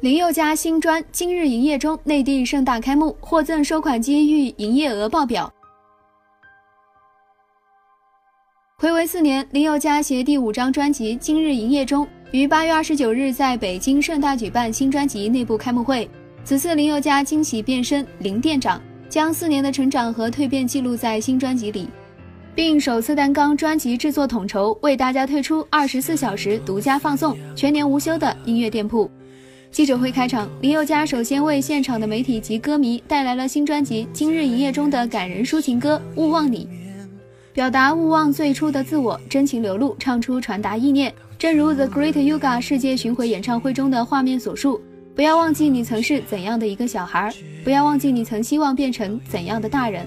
[0.00, 5.52] 林宥嘉新专今日营业中，内地盛大开幕，获赠收款机遇营业额爆表。
[8.80, 16.08] 暌违四年，林宥嘉携第五张专辑《今日营业中》于八月二十九日在北京盛大举办新专辑内部开幕会。
[16.44, 18.80] 此次林宥嘉惊喜变身林店长，
[19.10, 21.86] 将四年的成长和蜕变记录在新专辑里，
[22.54, 29.10] 并首次担纲专辑制作统筹，为大家推出二十四小时独家放送、全年无休的音乐店铺。
[29.70, 36.66] 记者会开场，林宥嘉首先为现场的媒体及歌迷带来了新专辑《今日营业中》的感人抒情歌《勿忘你》，
[37.54, 41.14] 表达勿忘最初的自我，真情流露，唱出传达意念。
[41.38, 44.80] 正如 The Great Yoga 世界巡回演唱会中的画面所述
[45.14, 50.04] ：“不要忘记你曾是怎样的一个小孩，不要忘记你曾希望变成怎样的大人。”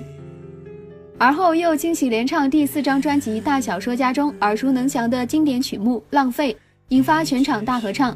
[1.18, 6.54] 而后又惊喜连唱第四张专辑《大小说家》中耳熟能详的经典曲目《浪费》，
[6.90, 8.13] 引发全场大合唱。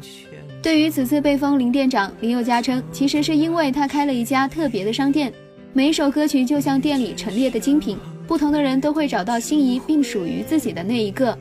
[0.60, 5.32] 对于此次被封林店长，林宥嘉称，其实是因为他开了一家特别的商店，
[5.72, 11.36] 每一首歌曲就像店里陈列的精品，不同的人都会找到心仪并属于自己的那一个。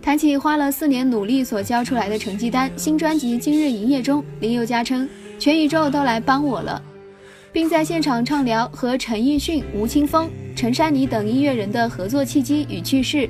[0.00, 5.06] 谈起花了四年努力所交出来的成绩单，新专辑今日营业中，林宥嘉称，
[5.38, 6.80] 全宇宙都来帮我了，
[7.52, 13.28] 并在现场畅聊和陈奕迅、吴青峰、陈珊妮等音乐人的合作契机与趣事。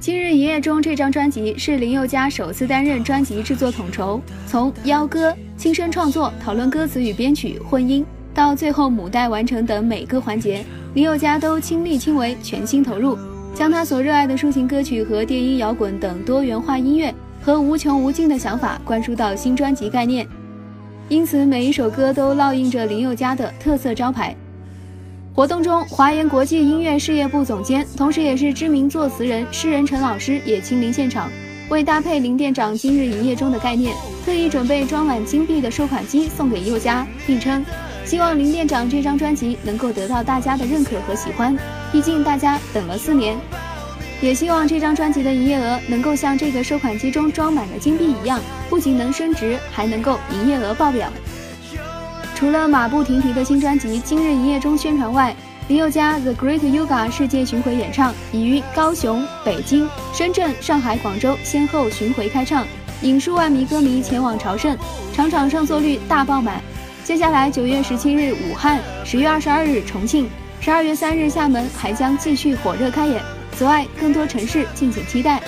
[0.00, 13.18] 今日营业中这张专辑是林宥嘉首次担任专辑制作统筹，从邀歌、亲身创作、讨论歌词与编曲、混音，到最后母带完成等每个环节，林宥嘉都亲力亲为，全心投入，
[13.54, 20.26] 将他所热爱的抒情歌曲和电音摇滚等多元化音乐和无穷无尽的想法灌输到新专辑概念，
[21.10, 24.34] 因此每一首歌都烙印着林宥嘉的特色招牌。
[25.40, 31.32] 活动中，华研国际音乐事业部总监，同时也是知名作词人、诗人陈老师也亲临现场，
[31.70, 37.64] 为搭配林店长今日营业中的概念，特意准备装满金币的收款机送给佑嘉，并称
[38.04, 41.56] 希望林店长这张专辑能够得到大家的认可和喜欢，
[41.90, 43.34] 毕竟大家等了四年，
[44.20, 51.10] 也希望这张专辑的营业额能够像这个收款机中装满的金币一样，不仅能升值，还能够营业额爆表。
[52.40, 55.36] 除了马不停蹄的新专辑今日营业中宣传外，
[55.68, 62.66] 林宥嘉 The Great Yoga 世界巡回演唱已于高雄、北京、深圳、上海、广州先后巡回开唱，
[63.02, 64.74] 引数万名歌迷前往朝圣，
[65.12, 66.62] 场场上座率大爆满。
[67.04, 70.26] 接下来九月十七日武汉，十月二十二日重庆，
[70.62, 73.20] 十二月三日厦门还将继续火热开演。
[73.52, 75.42] 此外，更多城市敬请期待。